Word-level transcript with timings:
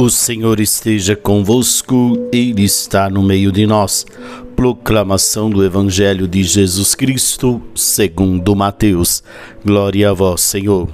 O 0.00 0.08
Senhor 0.08 0.60
esteja 0.60 1.14
convosco, 1.14 2.16
Ele 2.32 2.64
está 2.64 3.10
no 3.10 3.22
meio 3.22 3.52
de 3.52 3.66
nós. 3.66 4.06
Proclamação 4.56 5.50
do 5.50 5.62
Evangelho 5.62 6.26
de 6.26 6.42
Jesus 6.42 6.94
Cristo, 6.94 7.60
segundo 7.74 8.56
Mateus. 8.56 9.22
Glória 9.62 10.08
a 10.08 10.14
vós, 10.14 10.40
Senhor. 10.40 10.88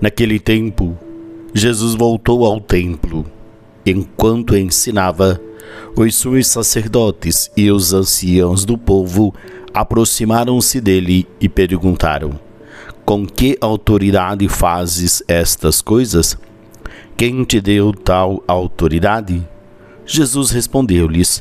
Naquele 0.00 0.40
tempo, 0.40 0.98
Jesus 1.54 1.94
voltou 1.94 2.44
ao 2.44 2.60
templo. 2.60 3.24
Enquanto 3.86 4.56
ensinava, 4.56 5.40
os 5.96 6.12
sumos 6.16 6.48
sacerdotes 6.48 7.48
e 7.56 7.70
os 7.70 7.92
anciãos 7.92 8.64
do 8.64 8.76
povo 8.76 9.32
aproximaram-se 9.72 10.80
dele 10.80 11.28
e 11.40 11.48
perguntaram: 11.48 12.32
Com 13.04 13.24
que 13.24 13.56
autoridade 13.60 14.48
fazes 14.48 15.22
estas 15.28 15.80
coisas? 15.80 16.36
Quem 17.24 17.44
te 17.44 17.60
deu 17.60 17.92
tal 17.92 18.42
autoridade? 18.48 19.46
Jesus 20.04 20.50
respondeu-lhes: 20.50 21.40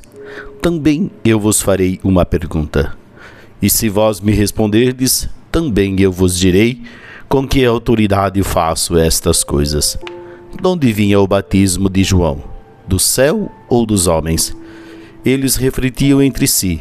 Também 0.61 1.09
eu 1.25 1.39
vos 1.39 1.59
farei 1.59 1.99
uma 2.03 2.23
pergunta. 2.23 2.95
E 3.59 3.67
se 3.67 3.89
vós 3.89 4.21
me 4.21 4.31
responderdes, 4.31 5.27
também 5.51 5.99
eu 5.99 6.11
vos 6.11 6.37
direi 6.37 6.83
com 7.27 7.47
que 7.47 7.65
autoridade 7.65 8.43
faço 8.43 8.95
estas 8.95 9.43
coisas. 9.43 9.97
De 10.61 10.67
onde 10.67 10.93
vinha 10.93 11.19
o 11.19 11.25
batismo 11.25 11.89
de 11.89 12.03
João? 12.03 12.43
Do 12.87 12.99
céu 12.99 13.51
ou 13.67 13.83
dos 13.83 14.05
homens? 14.05 14.55
Eles 15.25 15.55
refletiam 15.55 16.21
entre 16.21 16.45
si. 16.45 16.79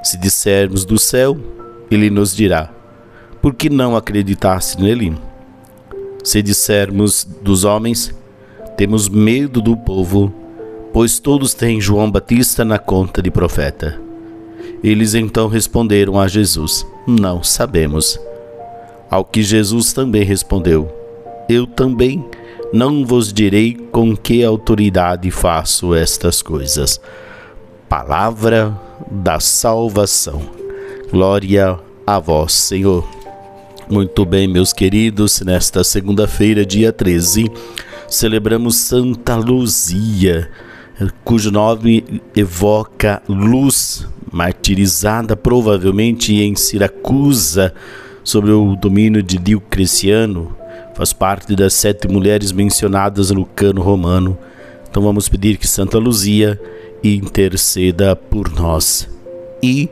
Se 0.00 0.16
dissermos 0.16 0.84
do 0.84 0.96
céu, 0.96 1.36
ele 1.90 2.08
nos 2.08 2.36
dirá: 2.36 2.70
Por 3.42 3.52
que 3.52 3.68
não 3.68 3.96
acreditaste 3.96 4.80
nele? 4.80 5.12
Se 6.22 6.40
dissermos 6.40 7.26
dos 7.42 7.64
homens, 7.64 8.16
temos 8.78 9.08
medo 9.08 9.60
do 9.60 9.76
povo, 9.76 10.32
pois 10.92 11.18
todos 11.18 11.52
têm 11.52 11.80
João 11.80 12.08
Batista 12.08 12.64
na 12.64 12.78
conta 12.78 13.20
de 13.20 13.28
profeta. 13.28 14.00
Eles 14.84 15.14
então 15.14 15.48
responderam 15.48 16.16
a 16.16 16.28
Jesus: 16.28 16.86
Não 17.04 17.42
sabemos. 17.42 18.16
Ao 19.10 19.24
que 19.24 19.42
Jesus 19.42 19.92
também 19.92 20.22
respondeu: 20.22 20.88
Eu 21.48 21.66
também 21.66 22.24
não 22.72 23.04
vos 23.04 23.32
direi 23.32 23.74
com 23.74 24.16
que 24.16 24.44
autoridade 24.44 25.28
faço 25.32 25.92
estas 25.92 26.40
coisas. 26.40 27.00
Palavra 27.88 28.78
da 29.10 29.40
salvação. 29.40 30.40
Glória 31.10 31.80
a 32.06 32.20
vós, 32.20 32.52
Senhor. 32.52 33.04
Muito 33.90 34.24
bem, 34.24 34.46
meus 34.46 34.72
queridos, 34.72 35.40
nesta 35.40 35.82
segunda-feira, 35.82 36.64
dia 36.64 36.92
13 36.92 37.50
celebramos 38.08 38.76
Santa 38.76 39.36
Luzia, 39.36 40.50
cujo 41.24 41.50
nome 41.50 42.22
evoca 42.34 43.22
luz, 43.28 44.06
martirizada 44.32 45.36
provavelmente 45.36 46.34
em 46.34 46.56
Siracusa, 46.56 47.72
sob 48.24 48.50
o 48.50 48.76
domínio 48.76 49.22
de 49.22 49.38
Diocleciano. 49.38 50.56
Faz 50.94 51.12
parte 51.12 51.54
das 51.54 51.74
sete 51.74 52.08
mulheres 52.08 52.50
mencionadas 52.50 53.30
no 53.30 53.44
cano 53.44 53.82
romano. 53.82 54.36
Então 54.90 55.02
vamos 55.02 55.28
pedir 55.28 55.56
que 55.58 55.66
Santa 55.66 55.98
Luzia 55.98 56.60
interceda 57.04 58.16
por 58.16 58.50
nós. 58.52 59.08
E 59.62 59.88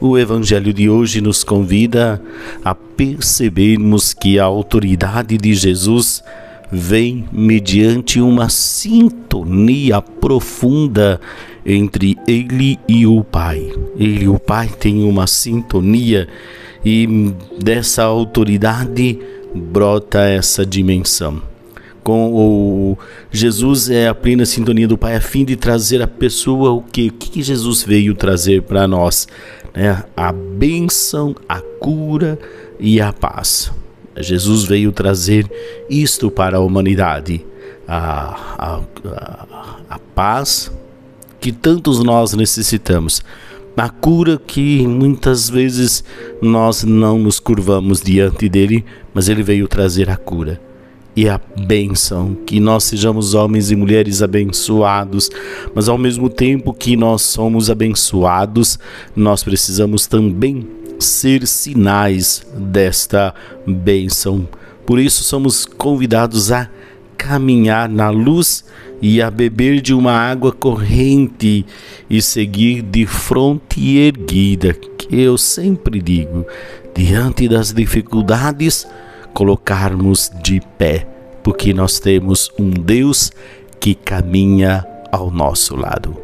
o 0.00 0.16
Evangelho 0.16 0.72
de 0.72 0.88
hoje 0.88 1.20
nos 1.20 1.44
convida 1.44 2.22
a 2.64 2.74
percebermos 2.74 4.14
que 4.14 4.38
a 4.38 4.44
autoridade 4.44 5.36
de 5.36 5.54
Jesus 5.54 6.22
vem 6.70 7.26
mediante 7.32 8.20
uma 8.20 8.48
sintonia 8.48 10.00
profunda 10.00 11.20
entre 11.64 12.16
ele 12.26 12.78
e 12.88 13.06
o 13.06 13.22
Pai. 13.24 13.72
Ele 13.96 14.24
e 14.24 14.28
o 14.28 14.38
Pai 14.38 14.68
têm 14.68 15.04
uma 15.04 15.26
sintonia 15.26 16.28
e 16.84 17.34
dessa 17.60 18.04
autoridade 18.04 19.18
brota 19.54 20.20
essa 20.20 20.64
dimensão. 20.64 21.42
Com 22.04 22.32
o 22.32 22.98
Jesus 23.32 23.90
é 23.90 24.06
a 24.06 24.14
plena 24.14 24.46
sintonia 24.46 24.86
do 24.86 24.96
Pai 24.96 25.16
a 25.16 25.20
fim 25.20 25.44
de 25.44 25.56
trazer 25.56 26.00
a 26.00 26.06
pessoa 26.06 26.70
o 26.70 26.82
que, 26.82 27.08
o 27.08 27.12
que 27.12 27.42
Jesus 27.42 27.82
veio 27.82 28.14
trazer 28.14 28.62
para 28.62 28.86
nós, 28.86 29.26
né? 29.74 30.04
A 30.16 30.32
bênção, 30.32 31.34
a 31.48 31.60
cura 31.60 32.38
e 32.78 33.00
a 33.00 33.12
paz. 33.12 33.72
Jesus 34.22 34.64
veio 34.64 34.92
trazer 34.92 35.50
isto 35.88 36.30
para 36.30 36.58
a 36.58 36.60
humanidade, 36.60 37.44
a, 37.86 38.80
a, 39.08 39.46
a, 39.90 39.98
paz 40.14 40.72
que 41.40 41.52
tantos 41.52 42.02
nós 42.02 42.32
necessitamos, 42.32 43.22
a 43.76 43.88
cura 43.88 44.38
que 44.38 44.86
muitas 44.86 45.50
vezes 45.50 46.02
nós 46.40 46.82
não 46.82 47.18
nos 47.18 47.38
curvamos 47.38 48.00
diante 48.00 48.48
dele, 48.48 48.84
mas 49.12 49.28
ele 49.28 49.42
veio 49.42 49.68
trazer 49.68 50.08
a 50.08 50.16
cura 50.16 50.60
e 51.16 51.28
a 51.30 51.40
bênção, 51.66 52.36
que 52.46 52.60
nós 52.60 52.84
sejamos 52.84 53.32
homens 53.32 53.70
e 53.70 53.76
mulheres 53.76 54.22
abençoados, 54.22 55.30
mas 55.74 55.88
ao 55.88 55.96
mesmo 55.96 56.28
tempo 56.28 56.74
que 56.74 56.94
nós 56.94 57.22
somos 57.22 57.70
abençoados, 57.70 58.78
nós 59.16 59.42
precisamos 59.42 60.06
também 60.06 60.68
ser 60.98 61.46
sinais 61.46 62.46
desta 62.54 63.34
bênção. 63.66 64.48
Por 64.84 64.98
isso 64.98 65.24
somos 65.24 65.64
convidados 65.64 66.52
a 66.52 66.68
caminhar 67.16 67.88
na 67.88 68.10
luz 68.10 68.64
e 69.00 69.20
a 69.20 69.30
beber 69.30 69.80
de 69.80 69.92
uma 69.92 70.12
água 70.12 70.52
corrente 70.52 71.66
e 72.08 72.22
seguir 72.22 72.82
de 72.82 73.04
fronte 73.06 73.98
erguida, 73.98 74.72
que 74.72 75.20
eu 75.20 75.36
sempre 75.36 76.00
digo, 76.00 76.46
diante 76.94 77.48
das 77.48 77.72
dificuldades, 77.72 78.86
colocarmos 79.34 80.30
de 80.42 80.62
pé, 80.78 81.06
porque 81.42 81.74
nós 81.74 81.98
temos 81.98 82.50
um 82.58 82.70
Deus 82.70 83.30
que 83.78 83.94
caminha 83.94 84.86
ao 85.12 85.30
nosso 85.30 85.76
lado. 85.76 86.16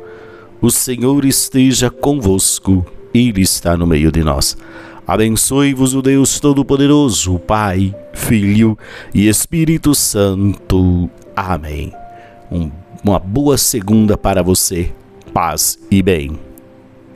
O 0.61 0.71
Senhor 0.71 1.25
esteja 1.25 1.91
convosco 1.91 2.87
ele 3.15 3.41
está 3.43 3.77
no 3.77 3.87
meio 3.87 4.11
de 4.11 4.23
nós. 4.23 4.57
Abençoe-vos 5.07 5.95
o 5.95 6.03
Deus 6.03 6.39
Todo-Poderoso, 6.39 7.39
Pai, 7.41 7.95
Filho 8.13 8.79
e 9.13 9.29
Espírito 9.29 9.95
Santo. 9.95 11.11
Amém. 11.35 11.93
Um, 12.51 12.71
uma 13.05 13.19
boa 13.19 13.59
segunda 13.59 14.17
para 14.17 14.43
você. 14.43 14.93
Paz 15.33 15.79
e 15.91 16.03
bem. 16.03 16.52